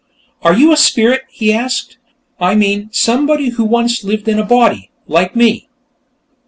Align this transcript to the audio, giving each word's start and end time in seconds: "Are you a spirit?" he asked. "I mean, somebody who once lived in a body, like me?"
"Are 0.41 0.55
you 0.57 0.71
a 0.73 0.77
spirit?" 0.77 1.25
he 1.29 1.53
asked. 1.53 1.97
"I 2.39 2.55
mean, 2.55 2.89
somebody 2.91 3.49
who 3.49 3.63
once 3.63 4.03
lived 4.03 4.27
in 4.27 4.39
a 4.39 4.43
body, 4.43 4.89
like 5.05 5.35
me?" 5.35 5.67